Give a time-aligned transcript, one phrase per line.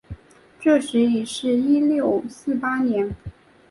[0.59, 3.15] 这时已是一六四八年。